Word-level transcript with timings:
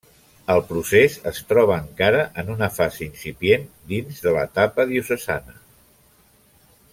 El 0.51 0.61
procés 0.69 1.17
es 1.31 1.41
troba 1.51 1.75
encara 1.81 2.23
en 2.43 2.49
una 2.53 2.69
fase 2.77 3.03
incipient 3.09 3.67
dins 3.93 4.25
de 4.25 4.35
l'etapa 4.39 4.87
diocesana. 4.95 5.59